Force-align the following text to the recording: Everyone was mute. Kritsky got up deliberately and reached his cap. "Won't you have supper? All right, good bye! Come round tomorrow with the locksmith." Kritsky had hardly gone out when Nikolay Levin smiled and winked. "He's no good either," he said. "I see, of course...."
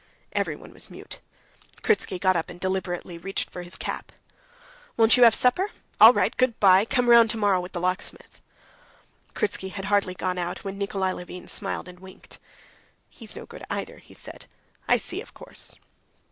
Everyone 0.33 0.73
was 0.73 0.89
mute. 0.89 1.19
Kritsky 1.83 2.17
got 2.19 2.35
up 2.35 2.47
deliberately 2.47 3.13
and 3.17 3.23
reached 3.23 3.53
his 3.53 3.75
cap. 3.75 4.11
"Won't 4.97 5.15
you 5.15 5.21
have 5.25 5.35
supper? 5.35 5.69
All 5.99 6.11
right, 6.11 6.35
good 6.37 6.59
bye! 6.59 6.85
Come 6.85 7.07
round 7.07 7.29
tomorrow 7.29 7.61
with 7.61 7.73
the 7.73 7.79
locksmith." 7.79 8.41
Kritsky 9.35 9.69
had 9.69 9.85
hardly 9.93 10.15
gone 10.15 10.39
out 10.39 10.63
when 10.63 10.79
Nikolay 10.79 11.11
Levin 11.13 11.47
smiled 11.47 11.87
and 11.87 11.99
winked. 11.99 12.39
"He's 13.11 13.35
no 13.35 13.45
good 13.45 13.63
either," 13.69 13.99
he 13.99 14.15
said. 14.15 14.47
"I 14.87 14.97
see, 14.97 15.21
of 15.21 15.35
course...." 15.35 15.75